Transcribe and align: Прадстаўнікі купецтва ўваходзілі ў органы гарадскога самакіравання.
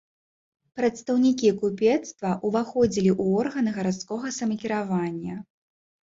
Прадстаўнікі 0.79 1.49
купецтва 1.63 2.31
ўваходзілі 2.49 3.11
ў 3.21 3.43
органы 3.43 3.73
гарадскога 3.75 4.31
самакіравання. 4.39 5.37